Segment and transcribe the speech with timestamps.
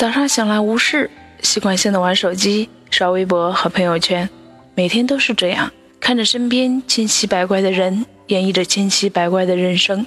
[0.00, 1.10] 早上醒来无事，
[1.42, 4.26] 习惯性的玩手机、刷微博和朋友圈，
[4.74, 5.70] 每天都是这样，
[6.00, 10.06] 看着身边千奇百怪的人，演绎着千奇百怪的人生。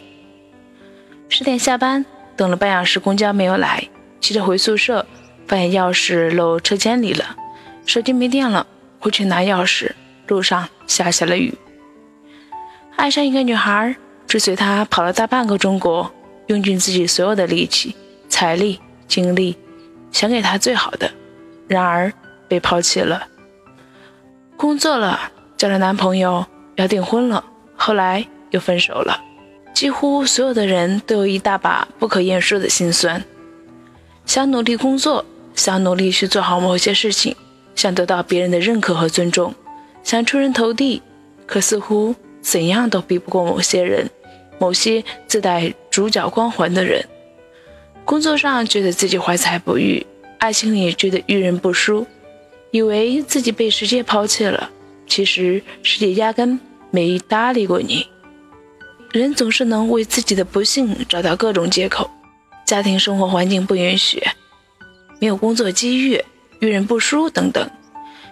[1.29, 2.03] 十点下班，
[2.35, 3.87] 等了半小时公交没有来，
[4.19, 5.06] 急着回宿舍，
[5.47, 7.35] 发现钥匙漏车间里了，
[7.85, 8.65] 手机没电了，
[8.99, 9.91] 回去拿钥匙，
[10.25, 11.53] 路上下起了雨。
[12.96, 16.12] 爱上一个女孩，追随她跑了大半个中国，
[16.48, 17.95] 用尽自己所有的力气、
[18.27, 19.55] 财力、精力。
[20.13, 21.12] 想给他最好的，
[21.67, 22.13] 然而
[22.48, 23.27] 被抛弃了。
[24.55, 25.20] 工作了，
[25.58, 26.45] 交了男朋友，
[26.76, 27.44] 要订婚了，
[27.76, 29.20] 后来又分手了。
[29.73, 33.21] 几乎所有的人都有一大把不可言说的心酸。
[34.26, 37.35] 想努力工作，想努力去做好某些事情，
[37.76, 39.54] 想得到别人的认可和尊重，
[40.04, 41.02] 想出人头地，
[41.48, 44.09] 可似乎怎样都比不过某些人，
[44.59, 47.04] 某些自带主角光环的人。
[48.05, 50.05] 工作上觉得自己怀才不遇，
[50.44, 52.05] 爱情里觉得遇人不淑，
[52.72, 54.70] 以为自己被世界抛弃了，
[55.08, 56.60] 其实世界压根
[56.91, 58.05] 没搭理过你。
[59.14, 62.12] 人总是能为自己的不幸找到各种借口，
[62.66, 64.22] 家庭生活环境不允许，
[65.22, 66.22] 没有工作机遇，
[66.60, 67.66] 遇人不淑等等。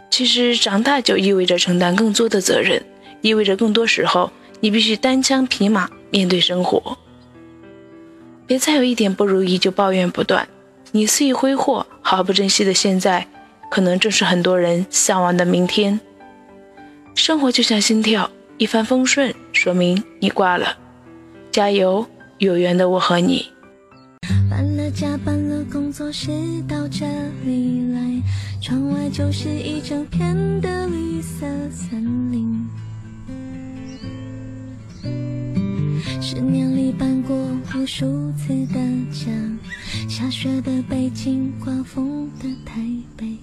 [0.09, 2.83] 其实长大就意味着承担更多的责任，
[3.21, 6.97] 意味着更多时候你必须单枪匹马面对生活。
[8.45, 10.45] 别再有一点不如意就抱怨不断，
[10.91, 13.27] 你肆意挥霍、毫不珍惜的现在，
[13.69, 15.99] 可能正是很多人向往的明天。
[17.15, 20.77] 生活就像心跳，一帆风顺说明你挂了，
[21.51, 22.05] 加油，
[22.37, 23.47] 有缘的我和你。
[24.49, 26.29] 搬了家，搬了工作室
[26.67, 27.05] 到这
[27.45, 28.21] 里来，
[28.61, 32.67] 窗外就是一整片的绿色森林。
[36.21, 38.79] 十年里搬过无数次的
[39.11, 39.31] 家，
[40.11, 42.81] 下雪的北京，刮风的台
[43.15, 43.37] 北，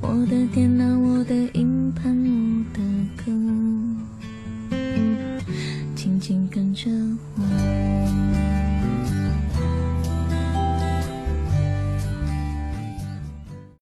[0.00, 0.96] 我的电脑。
[0.96, 1.34] 我的